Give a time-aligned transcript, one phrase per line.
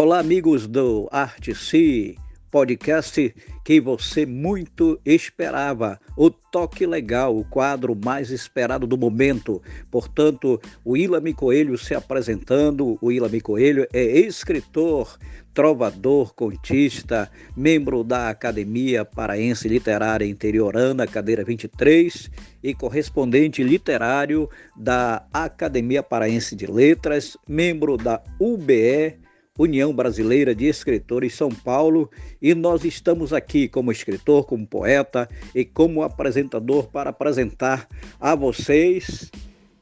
[0.00, 2.16] Olá, amigos do Arte Si,
[2.52, 5.98] podcast que você muito esperava.
[6.16, 9.60] O Toque Legal, o quadro mais esperado do momento.
[9.90, 12.96] Portanto, o Ilami Coelho se apresentando.
[13.02, 15.18] O Ilami Coelho é escritor,
[15.52, 22.30] trovador, contista, membro da Academia Paraense Literária Interiorana, cadeira 23,
[22.62, 29.26] e correspondente literário da Academia Paraense de Letras, membro da UBE
[29.58, 32.08] União Brasileira de Escritores São Paulo,
[32.40, 37.88] e nós estamos aqui como escritor, como poeta e como apresentador para apresentar
[38.20, 39.30] a vocês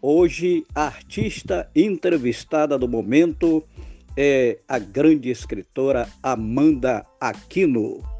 [0.00, 3.62] hoje a artista entrevistada do momento
[4.16, 8.15] é a grande escritora Amanda Aquino.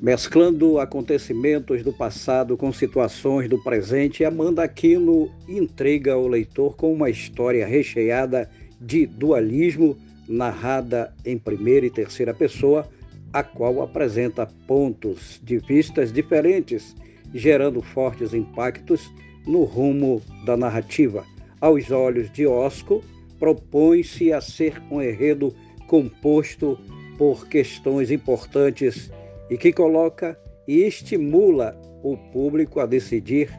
[0.00, 7.10] Mesclando acontecimentos do passado com situações do presente, Amanda Aquino intriga o leitor com uma
[7.10, 8.48] história recheada
[8.80, 12.88] de dualismo, narrada em primeira e terceira pessoa,
[13.30, 16.96] a qual apresenta pontos de vistas diferentes,
[17.34, 19.12] gerando fortes impactos
[19.46, 21.26] no rumo da narrativa.
[21.60, 23.04] Aos olhos de Osco,
[23.38, 25.54] propõe-se a ser um enredo
[25.86, 26.78] composto
[27.18, 29.10] por questões importantes
[29.50, 33.50] e que coloca e estimula o público a decidir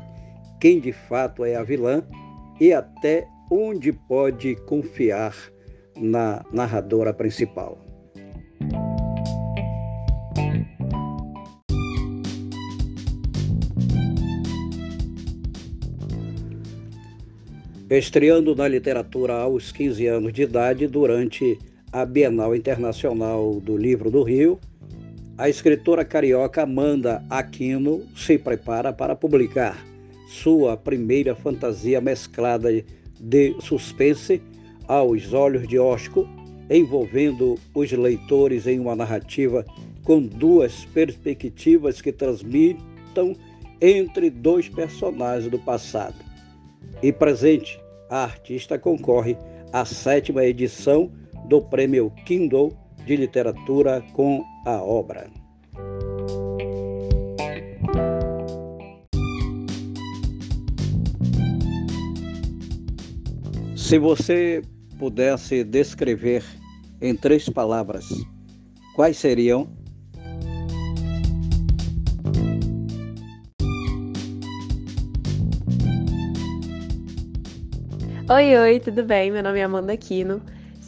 [0.60, 2.04] quem de fato é a vilã
[2.60, 5.36] e até onde pode confiar
[5.98, 7.78] na narradora principal.
[17.90, 21.60] Estreando na literatura aos 15 anos de idade durante
[21.92, 24.58] a Bienal Internacional do Livro do Rio,
[25.42, 29.84] a escritora carioca Amanda Aquino se prepara para publicar
[30.28, 32.70] sua primeira fantasia mesclada
[33.20, 34.40] de suspense
[34.88, 36.30] aos olhos de Osco,
[36.70, 39.66] envolvendo os leitores em uma narrativa
[40.04, 43.36] com duas perspectivas que transmitam
[43.82, 46.24] entre dois personagens do passado
[47.02, 47.82] e presente.
[48.12, 49.36] A artista concorre
[49.74, 51.12] à sétima edição
[51.48, 55.30] do Prêmio Kindle de literatura com a obra.
[63.76, 64.62] Se você
[64.98, 66.44] pudesse descrever
[67.02, 68.08] em três palavras,
[68.96, 69.68] quais seriam?
[78.30, 79.30] Oi, oi, tudo bem?
[79.30, 80.42] Meu nome é Amanda Aquino.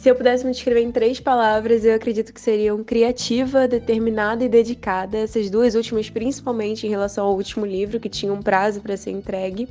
[0.04, 4.50] Se eu pudesse me descrever em três palavras, eu acredito que seriam criativa, determinada e
[4.50, 5.16] dedicada.
[5.16, 9.12] Essas duas últimas, principalmente em relação ao último livro, que tinha um prazo para ser
[9.12, 9.66] entregue.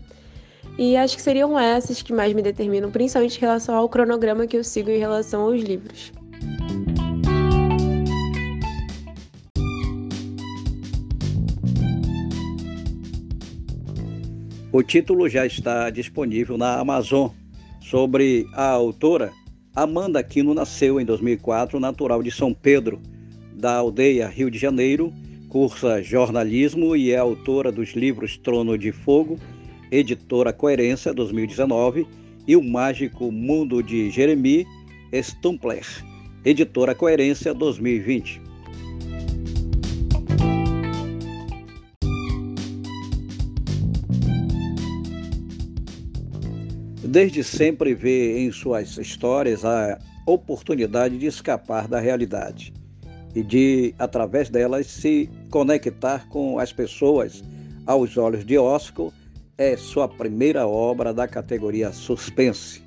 [0.75, 4.57] E acho que seriam essas que mais me determinam, principalmente em relação ao cronograma que
[4.57, 6.11] eu sigo em relação aos livros.
[14.71, 17.29] O título já está disponível na Amazon
[17.79, 19.31] sobre a autora
[19.75, 23.01] Amanda Aquino nasceu em 2004, natural de São Pedro,
[23.55, 25.11] da aldeia Rio de Janeiro,
[25.49, 29.39] cursa jornalismo e é autora dos livros Trono de Fogo,
[29.91, 32.05] editora Coerência 2019
[32.47, 34.63] e O Mágico Mundo de Jeremy
[35.11, 35.87] Stumpler,
[36.45, 38.42] editora Coerência 2020.
[47.03, 52.73] Desde sempre vê em suas histórias a oportunidade de escapar da realidade
[53.35, 57.43] e de, através delas, se conectar com as pessoas
[57.85, 59.09] aos olhos de Oscar,
[59.57, 62.81] é sua primeira obra da categoria suspense.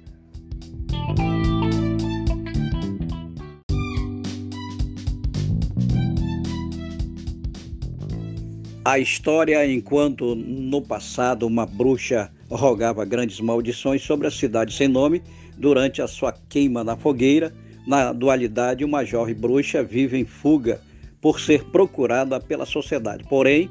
[8.85, 15.23] A história, enquanto no passado uma bruxa rogava grandes maldições sobre a cidade sem nome
[15.57, 17.53] durante a sua queima na fogueira.
[17.87, 20.81] Na dualidade, uma jovem bruxa vive em fuga
[21.21, 23.25] por ser procurada pela sociedade.
[23.25, 23.71] Porém,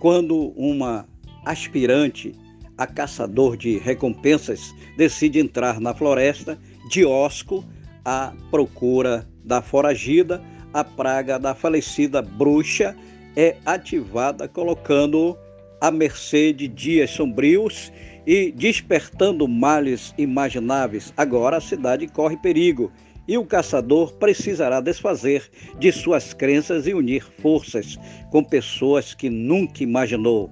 [0.00, 1.06] quando uma
[1.44, 2.34] aspirante
[2.78, 6.58] a caçador de recompensas decide entrar na floresta,
[6.90, 7.64] Diosco,
[8.04, 10.42] à procura da foragida,
[10.72, 12.94] a praga da falecida bruxa
[13.34, 15.36] é ativada, colocando
[15.80, 17.90] à mercê de dias sombrios
[18.26, 21.12] e despertando males imagináveis.
[21.16, 22.90] Agora a cidade corre perigo
[23.28, 27.98] e o caçador precisará desfazer de suas crenças e unir forças
[28.30, 30.50] com pessoas que nunca imaginou.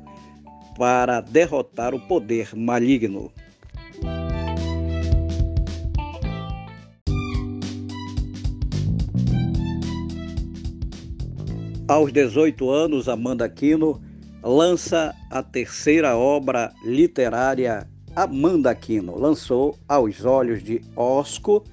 [0.77, 3.33] para derrotar o poder maligno.
[11.87, 14.01] Aos 18 anos, Amanda Aquino
[14.45, 19.19] lança a terceira obra literária Amanda Aquino.
[19.19, 21.65] Lançou Aos Olhos de Osco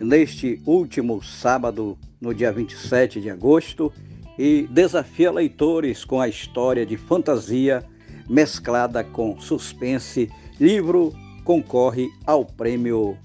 [0.00, 3.92] neste último sábado, no dia 27 de agosto,
[4.38, 7.84] e desafia leitores com a história de fantasia
[8.28, 10.30] mesclada com suspense.
[10.60, 11.12] Livro
[11.44, 13.16] concorre ao prêmio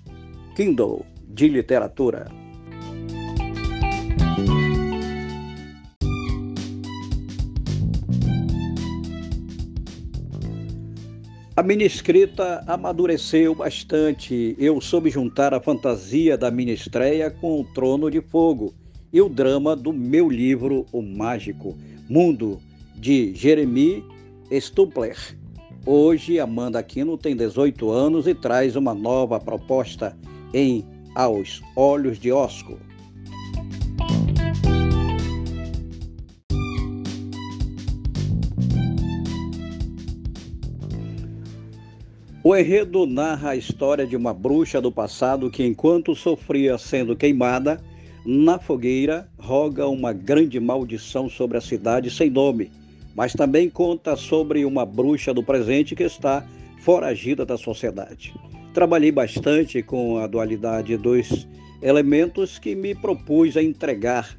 [0.56, 2.41] Kindle de literatura.
[11.54, 14.56] A minha escrita amadureceu bastante.
[14.58, 18.74] Eu soube juntar a fantasia da minha estreia com o Trono de Fogo
[19.12, 21.78] e o drama do meu livro O Mágico
[22.10, 22.58] Mundo,
[22.96, 24.02] de Jeremy
[24.62, 25.18] Stupler.
[25.86, 30.18] Hoje, Amanda Aquino tem 18 anos e traz uma nova proposta
[30.54, 32.78] em Aos Olhos de Osco.
[42.52, 47.82] O enredo narra a história de uma bruxa do passado que, enquanto sofria sendo queimada
[48.26, 52.70] na fogueira, roga uma grande maldição sobre a cidade sem nome,
[53.16, 56.46] mas também conta sobre uma bruxa do presente que está
[56.82, 58.34] foragida da sociedade.
[58.74, 61.48] Trabalhei bastante com a dualidade dos
[61.82, 64.38] elementos que me propus a entregar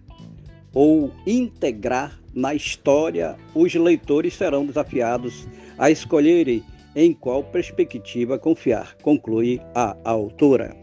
[0.75, 3.37] ou integrar na história.
[3.55, 5.49] Os leitores serão desafiados
[5.79, 6.63] a escolherem
[6.95, 10.77] em qual perspectiva confiar, conclui a autora.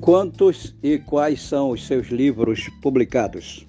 [0.00, 3.66] Quantos e quais são os seus livros publicados?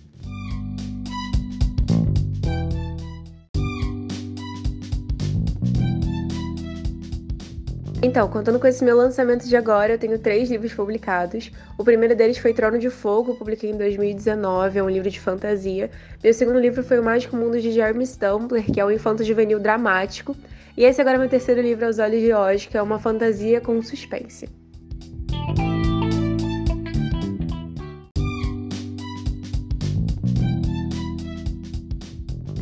[8.06, 11.52] Então, contando com esse meu lançamento de agora, eu tenho três livros publicados.
[11.76, 15.90] O primeiro deles foi Trono de Fogo, publiquei em 2019, é um livro de fantasia.
[16.24, 19.60] Meu segundo livro foi O Mágico Mundo de Jeremy Stumbler, que é um infanto juvenil
[19.60, 20.38] dramático.
[20.78, 23.60] E esse agora é meu terceiro livro, Aos Olhos de Oz, que é uma fantasia
[23.60, 24.48] com suspense.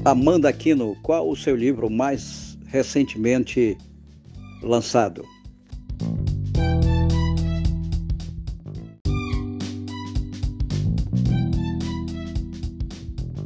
[0.05, 3.77] Amanda Aquino, qual o seu livro mais recentemente
[4.61, 5.32] lançado?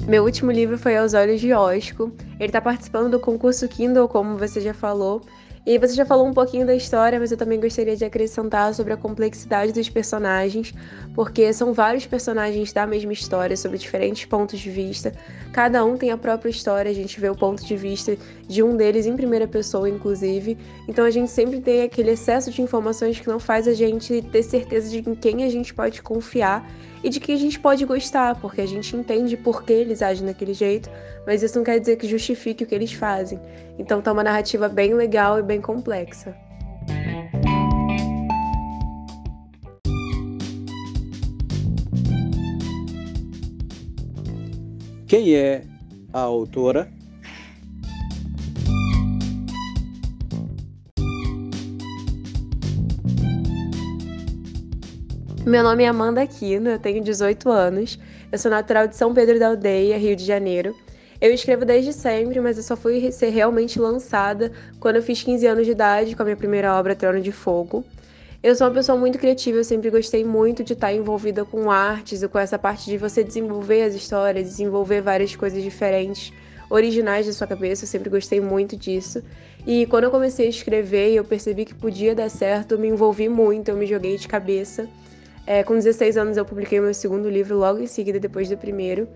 [0.07, 2.13] Meu último livro foi Aos Olhos de Osco.
[2.39, 5.21] Ele está participando do concurso Kindle, como você já falou.
[5.65, 8.93] E você já falou um pouquinho da história, mas eu também gostaria de acrescentar sobre
[8.93, 10.73] a complexidade dos personagens,
[11.13, 15.11] porque são vários personagens da mesma história, sobre diferentes pontos de vista.
[15.51, 18.15] Cada um tem a própria história, a gente vê o ponto de vista
[18.47, 20.57] de um deles em primeira pessoa, inclusive.
[20.87, 24.43] Então a gente sempre tem aquele excesso de informações que não faz a gente ter
[24.43, 26.65] certeza de em quem a gente pode confiar
[27.03, 30.25] e de que a gente pode gostar, porque a gente entende por que eles agem
[30.25, 30.89] daquele jeito,
[31.25, 33.39] mas isso não quer dizer que justifique o que eles fazem.
[33.77, 36.35] Então tá uma narrativa bem legal e bem complexa.
[45.07, 45.63] Quem é
[46.11, 46.96] a autora?
[55.47, 57.97] Meu nome é Amanda Aquino, eu tenho 18 anos,
[58.29, 60.75] eu sou natural de São Pedro da Aldeia, Rio de Janeiro.
[61.21, 65.47] Eu escrevo desde sempre, mas eu só fui ser realmente lançada quando eu fiz 15
[65.47, 67.85] anos de idade com a minha primeira obra, Trono de Fogo.
[68.43, 72.21] Eu sou uma pessoa muito criativa, eu sempre gostei muito de estar envolvida com artes
[72.21, 76.33] e com essa parte de você desenvolver as histórias, desenvolver várias coisas diferentes,
[76.69, 79.23] originais da sua cabeça, eu sempre gostei muito disso.
[79.65, 82.89] E quando eu comecei a escrever e eu percebi que podia dar certo, eu me
[82.89, 84.89] envolvi muito, eu me joguei de cabeça.
[85.47, 89.07] É, com 16 anos eu publiquei meu segundo livro logo em seguida, depois do primeiro.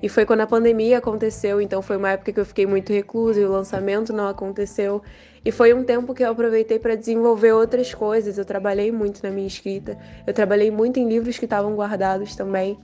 [0.00, 3.40] E foi quando a pandemia aconteceu, então foi uma época que eu fiquei muito reclusa
[3.40, 5.02] e o lançamento não aconteceu.
[5.44, 8.38] E foi um tempo que eu aproveitei para desenvolver outras coisas.
[8.38, 12.78] Eu trabalhei muito na minha escrita, eu trabalhei muito em livros que estavam guardados também.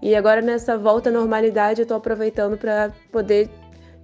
[0.00, 3.50] E agora nessa volta à normalidade eu estou aproveitando para poder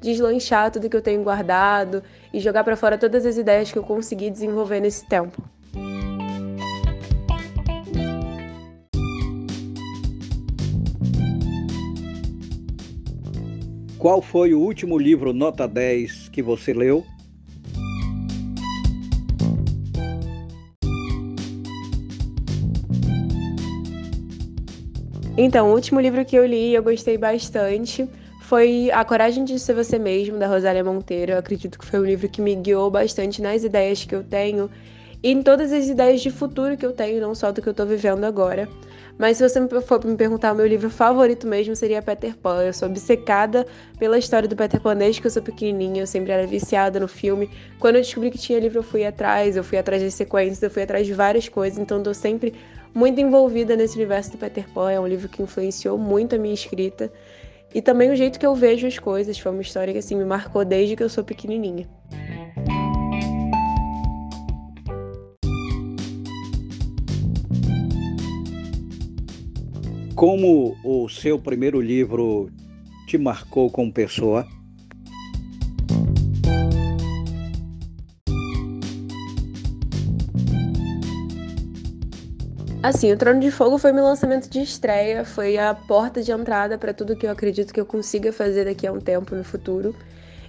[0.01, 2.03] deslanchar tudo que eu tenho guardado
[2.35, 5.43] e jogar para fora todas as ideias que eu consegui desenvolver nesse tempo.
[13.99, 17.05] Qual foi o último livro nota 10 que você leu?
[25.37, 28.09] Então, o último livro que eu li e eu gostei bastante
[28.43, 31.33] foi A Coragem de Ser Você Mesmo, da Rosália Monteiro.
[31.33, 34.71] Eu acredito que foi um livro que me guiou bastante nas ideias que eu tenho
[35.25, 37.75] e em todas as ideias de futuro que eu tenho, não só do que eu
[37.75, 38.69] tô vivendo agora.
[39.19, 42.63] Mas se você for me perguntar, o meu livro favorito mesmo seria Peter Pan.
[42.63, 43.67] Eu sou obcecada
[43.99, 46.03] pela história do Peter Pan desde que eu sou pequenininha.
[46.03, 47.51] Eu sempre era viciada no filme.
[47.81, 49.57] Quando eu descobri que tinha livro, eu fui atrás.
[49.57, 51.81] Eu fui atrás das sequências, eu fui atrás de várias coisas.
[51.81, 52.55] Então, tô sempre
[52.95, 54.93] muito envolvida nesse universo do Peter Pan.
[54.93, 57.11] É um livro que influenciou muito a minha escrita.
[57.75, 59.37] E também o jeito que eu vejo as coisas.
[59.37, 61.89] Foi uma história que, assim, me marcou desde que eu sou pequenininha.
[70.19, 72.51] Como o seu primeiro livro
[73.07, 74.45] te marcou como pessoa?
[82.83, 86.77] Assim, o Trono de Fogo foi meu lançamento de estreia, foi a porta de entrada
[86.77, 89.95] para tudo que eu acredito que eu consiga fazer daqui a um tempo no futuro.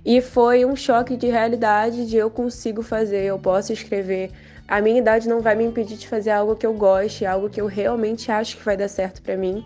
[0.04, 4.32] E foi um choque de realidade de eu consigo fazer, eu posso escrever
[4.70, 7.60] a minha idade não vai me impedir de fazer algo que eu goste, algo que
[7.60, 9.66] eu realmente acho que vai dar certo para mim.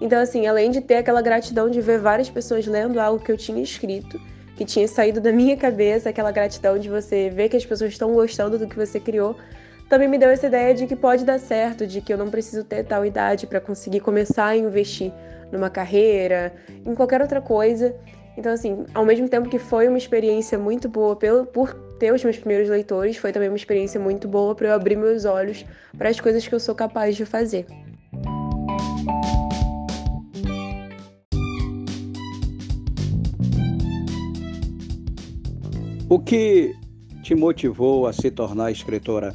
[0.00, 3.36] Então, assim, além de ter aquela gratidão de ver várias pessoas lendo algo que eu
[3.36, 4.20] tinha escrito,
[4.56, 8.12] que tinha saído da minha cabeça, aquela gratidão de você ver que as pessoas estão
[8.12, 9.36] gostando do que você criou,
[9.88, 12.64] também me deu essa ideia de que pode dar certo, de que eu não preciso
[12.64, 15.12] ter tal idade para conseguir começar a investir
[15.52, 16.52] numa carreira,
[16.84, 17.94] em qualquer outra coisa.
[18.36, 22.24] Então, assim, ao mesmo tempo que foi uma experiência muito boa pelo, por ter os
[22.24, 25.66] meus primeiros leitores, foi também uma experiência muito boa para eu abrir meus olhos
[25.98, 27.66] para as coisas que eu sou capaz de fazer.
[36.08, 36.74] O que
[37.22, 39.34] te motivou a se tornar escritora?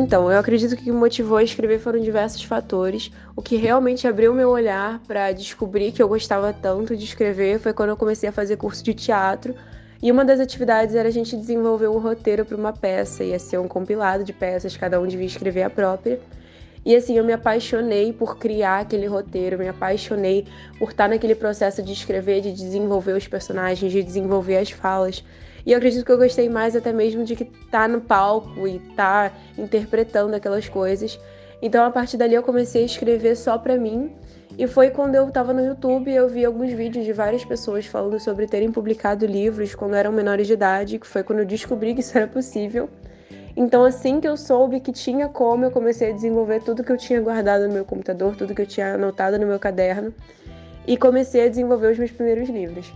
[0.00, 3.10] Então, eu acredito que o que motivou a escrever foram diversos fatores.
[3.34, 7.72] O que realmente abriu meu olhar para descobrir que eu gostava tanto de escrever foi
[7.72, 9.56] quando eu comecei a fazer curso de teatro.
[10.00, 13.58] E uma das atividades era a gente desenvolver um roteiro para uma peça, ia ser
[13.58, 16.20] um compilado de peças, cada um devia escrever a própria.
[16.86, 20.46] E assim, eu me apaixonei por criar aquele roteiro, me apaixonei
[20.78, 25.24] por estar naquele processo de escrever, de desenvolver os personagens, de desenvolver as falas.
[25.68, 28.78] E eu acredito que eu gostei mais até mesmo de que tá no palco e
[28.96, 31.20] tá interpretando aquelas coisas.
[31.60, 34.10] Então a partir dali eu comecei a escrever só pra mim.
[34.56, 38.18] E foi quando eu tava no YouTube eu vi alguns vídeos de várias pessoas falando
[38.18, 42.00] sobre terem publicado livros quando eram menores de idade, que foi quando eu descobri que
[42.00, 42.88] isso era possível.
[43.54, 46.96] Então, assim que eu soube que tinha como, eu comecei a desenvolver tudo que eu
[46.96, 50.14] tinha guardado no meu computador, tudo que eu tinha anotado no meu caderno,
[50.86, 52.90] e comecei a desenvolver os meus primeiros livros.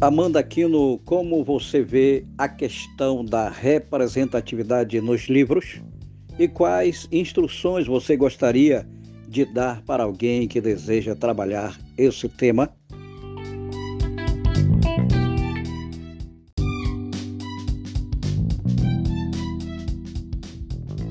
[0.00, 5.82] Amanda Aquino, como você vê a questão da representatividade nos livros
[6.38, 8.86] e quais instruções você gostaria
[9.26, 12.72] de dar para alguém que deseja trabalhar esse tema?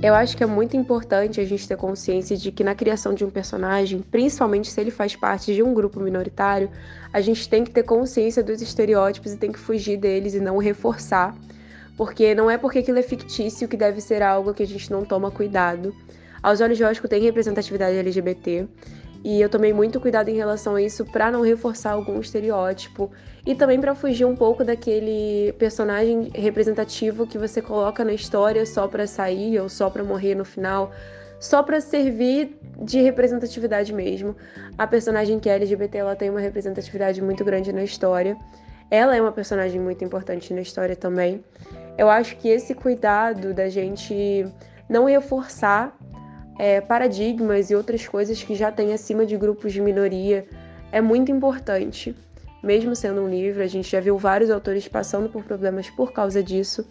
[0.01, 3.25] Eu acho que é muito importante a gente ter consciência de que na criação de
[3.25, 6.69] um personagem, principalmente se ele faz parte de um grupo minoritário,
[7.11, 10.59] a gente tem que ter consciência dos estereótipos e tem que fugir deles e não
[10.59, 11.35] reforçar,
[11.97, 15.03] porque não é porque aquilo é fictício que deve ser algo que a gente não
[15.03, 15.95] toma cuidado.
[16.43, 18.67] Aos olhos de Oscar tem representatividade LGBT,
[19.27, 23.11] e eu tomei muito cuidado em relação a isso para não reforçar algum estereótipo
[23.45, 28.87] e também para fugir um pouco daquele personagem representativo que você coloca na história só
[28.87, 30.93] para sair ou só para morrer no final,
[31.41, 34.33] só para servir de representatividade mesmo.
[34.77, 38.37] A personagem que é LGBT, ela tem uma representatividade muito grande na história.
[38.89, 41.43] Ela é uma personagem muito importante na história também.
[41.97, 44.47] Eu acho que esse cuidado da gente
[44.87, 45.93] não reforçar
[46.57, 50.45] é, paradigmas e outras coisas que já tem acima de grupos de minoria
[50.91, 52.15] é muito importante.
[52.63, 56.41] Mesmo sendo um livro, a gente já viu vários autores passando por problemas por causa
[56.41, 56.85] disso,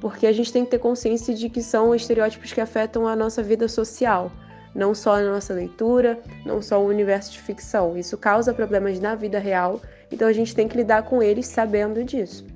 [0.00, 3.42] porque a gente tem que ter consciência de que são estereótipos que afetam a nossa
[3.42, 4.30] vida social,
[4.74, 7.98] não só a nossa leitura, não só o universo de ficção.
[7.98, 9.80] Isso causa problemas na vida real,
[10.12, 12.46] então a gente tem que lidar com eles sabendo disso.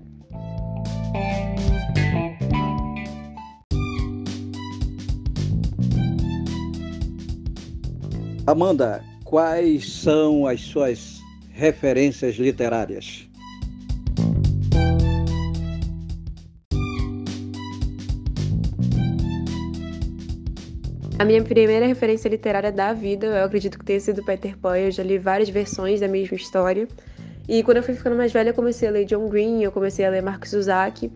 [8.46, 13.26] Amanda, quais são as suas referências literárias?
[21.18, 24.76] A minha primeira referência literária da vida, eu acredito que tenha sido Peter Pan.
[24.76, 26.86] Eu já li várias versões da mesma história.
[27.48, 30.04] E quando eu fui ficando mais velha, eu comecei a ler John Green, eu comecei
[30.04, 31.10] a ler Marcos Uzaki.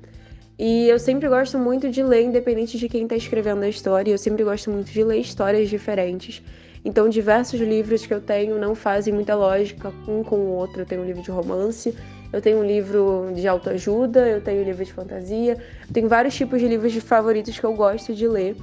[0.59, 4.13] E eu sempre gosto muito de ler, independente de quem está escrevendo a história.
[4.13, 6.43] Eu sempre gosto muito de ler histórias diferentes.
[6.85, 10.83] Então, diversos livros que eu tenho não fazem muita lógica um com o outro.
[10.83, 11.95] Eu tenho um livro de romance,
[12.33, 15.57] eu tenho um livro de autoajuda, eu tenho um livro de fantasia.
[15.87, 18.57] Eu tenho vários tipos de livros favoritos que eu gosto de ler.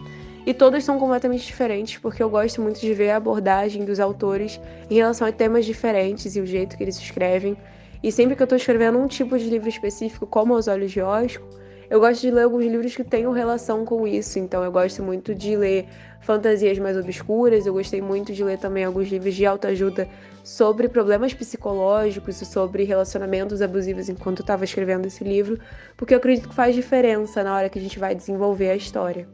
[0.46, 4.62] E todos são completamente diferentes, porque eu gosto muito de ver a abordagem dos autores
[4.90, 7.58] em relação a temas diferentes e o jeito que eles escrevem.
[8.04, 11.02] E sempre que eu estou escrevendo um tipo de livro específico, como Aos Olhos de
[11.02, 11.44] Osco,
[11.89, 14.39] eu gosto de ler alguns livros que tenham relação com isso.
[14.39, 15.88] Então, eu gosto muito de ler
[16.22, 17.65] fantasias mais obscuras.
[17.65, 20.08] Eu gostei muito de ler também alguns livros de autoajuda
[20.44, 25.60] sobre problemas psicológicos e sobre relacionamentos abusivos enquanto eu estava escrevendo esse livro,
[25.98, 29.27] porque eu acredito que faz diferença na hora que a gente vai desenvolver a história.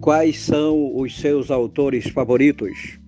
[0.00, 2.98] Quais são os seus autores favoritos?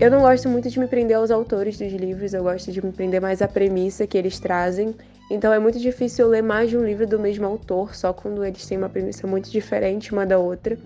[0.00, 2.92] Eu não gosto muito de me prender aos autores dos livros, eu gosto de me
[2.92, 4.94] prender mais à premissa que eles trazem.
[5.28, 8.64] Então é muito difícil ler mais de um livro do mesmo autor, só quando eles
[8.64, 10.78] têm uma premissa muito diferente uma da outra.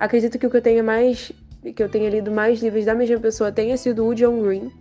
[0.00, 1.30] Acredito que o que eu tenha mais
[1.76, 4.72] que eu tenha lido mais livros da mesma pessoa tenha sido o John Green.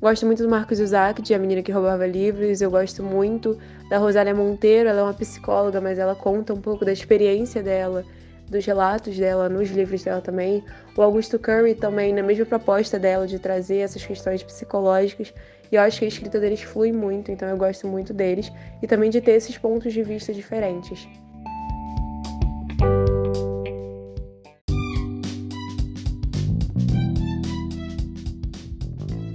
[0.00, 2.60] Gosto muito do Marcos Isaac, de A Menina que Roubava Livros.
[2.60, 3.56] Eu gosto muito
[3.88, 8.04] da Rosália Monteiro, ela é uma psicóloga, mas ela conta um pouco da experiência dela
[8.52, 10.62] dos relatos dela nos livros dela também.
[10.96, 15.34] O Augusto Curry também, na mesma proposta dela de trazer essas questões psicológicas.
[15.72, 18.52] E eu acho que a escrita deles flui muito, então eu gosto muito deles.
[18.82, 21.08] E também de ter esses pontos de vista diferentes.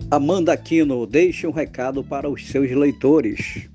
[0.10, 3.68] Amanda Aquino, deixe um recado para os seus leitores.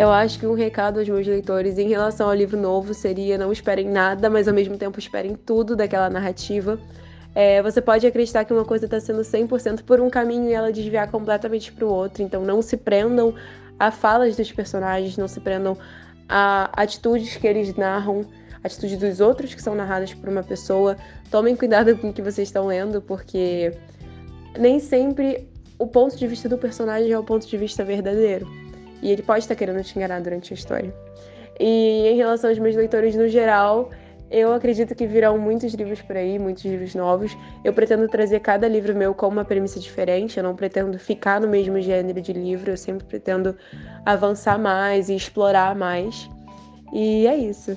[0.00, 3.52] Eu acho que um recado aos meus leitores em relação ao livro novo seria não
[3.52, 6.80] esperem nada, mas ao mesmo tempo esperem tudo daquela narrativa.
[7.34, 10.72] É, você pode acreditar que uma coisa está sendo 100% por um caminho e ela
[10.72, 12.22] desviar completamente para o outro.
[12.22, 13.34] Então não se prendam
[13.78, 15.76] a falas dos personagens, não se prendam
[16.26, 18.24] a atitudes que eles narram,
[18.64, 20.96] atitudes dos outros que são narradas por uma pessoa.
[21.30, 23.70] Tomem cuidado com o que vocês estão lendo, porque
[24.58, 25.46] nem sempre
[25.78, 28.48] o ponto de vista do personagem é o ponto de vista verdadeiro.
[29.02, 30.94] E ele pode estar querendo te enganar durante a história.
[31.58, 33.90] E em relação aos meus leitores no geral,
[34.30, 37.36] eu acredito que virão muitos livros por aí, muitos livros novos.
[37.64, 40.38] Eu pretendo trazer cada livro meu com uma premissa diferente.
[40.38, 42.70] Eu não pretendo ficar no mesmo gênero de livro.
[42.70, 43.56] Eu sempre pretendo
[44.06, 46.30] avançar mais e explorar mais.
[46.92, 47.76] E é isso.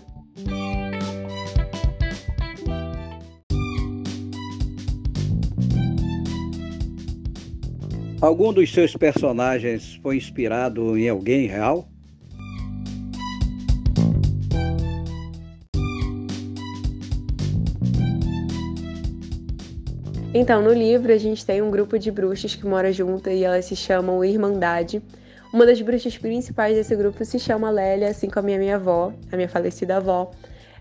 [8.23, 11.89] Algum dos seus personagens foi inspirado em alguém real?
[20.33, 23.65] Então, no livro a gente tem um grupo de bruxas que mora junto e elas
[23.65, 25.01] se chamam Irmandade.
[25.51, 29.11] Uma das bruxas principais desse grupo se chama Lélia, assim como a minha, minha avó,
[29.33, 30.31] a minha falecida avó.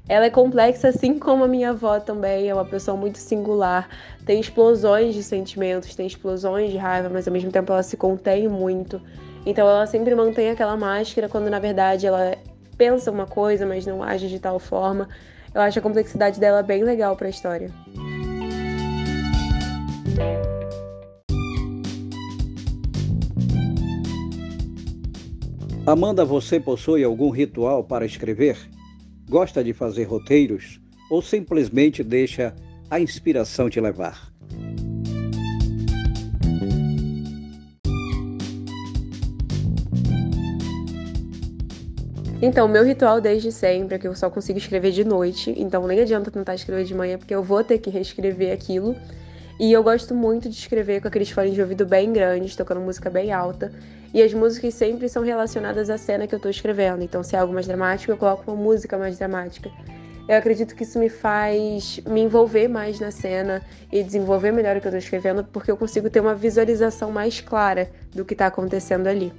[0.08, 3.88] Ela é complexa, assim como a minha avó também, é uma pessoa muito singular.
[4.26, 8.48] Tem explosões de sentimentos, tem explosões de raiva, mas ao mesmo tempo ela se contém
[8.48, 9.00] muito.
[9.46, 12.36] Então ela sempre mantém aquela máscara quando na verdade ela
[12.76, 15.08] pensa uma coisa, mas não age de tal forma.
[15.54, 17.70] Eu acho a complexidade dela bem legal para a história.
[25.86, 28.71] Amanda, você possui algum ritual para escrever?
[29.32, 30.78] Gosta de fazer roteiros
[31.10, 32.54] ou simplesmente deixa
[32.90, 34.30] a inspiração te levar?
[42.42, 46.00] Então, meu ritual desde sempre é que eu só consigo escrever de noite, então nem
[46.00, 48.94] adianta tentar escrever de manhã, porque eu vou ter que reescrever aquilo.
[49.58, 53.08] E eu gosto muito de escrever com aqueles fones de ouvido bem grandes, tocando música
[53.08, 53.72] bem alta.
[54.14, 57.02] E as músicas sempre são relacionadas à cena que eu estou escrevendo.
[57.02, 59.70] Então, se é algo mais dramático, eu coloco uma música mais dramática.
[60.28, 64.80] Eu acredito que isso me faz me envolver mais na cena e desenvolver melhor o
[64.80, 68.46] que eu estou escrevendo, porque eu consigo ter uma visualização mais clara do que está
[68.46, 69.32] acontecendo ali.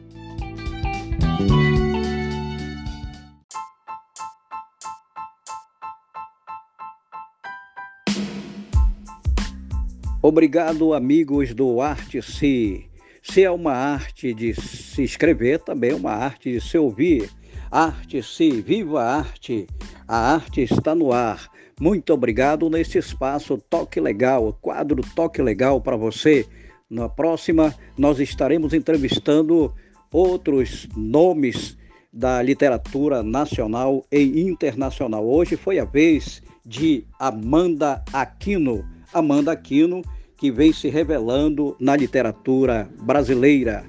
[10.21, 12.92] Obrigado, amigos do Arte-Se.
[13.23, 17.29] Se é uma arte de se escrever, também é uma arte de se ouvir.
[17.71, 19.65] Arte se viva a arte.
[20.05, 21.49] A arte está no ar.
[21.79, 26.45] Muito obrigado nesse espaço Toque Legal, quadro Toque Legal para você.
[26.89, 29.73] Na próxima, nós estaremos entrevistando
[30.11, 31.77] outros nomes
[32.11, 35.25] da literatura nacional e internacional.
[35.25, 38.85] Hoje foi a vez de Amanda Aquino.
[39.13, 40.01] Amanda Aquino,
[40.43, 43.85] que vem se revelando na literatura brasileira.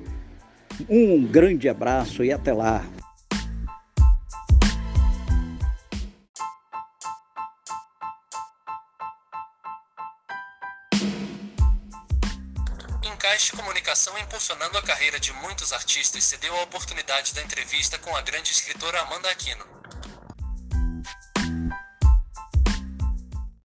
[0.88, 2.86] Um grande abraço e até lá.
[13.02, 18.22] Encaixe Comunicação impulsionando a carreira de muitos artistas cedeu a oportunidade da entrevista com a
[18.22, 19.64] grande escritora Amanda Aquino.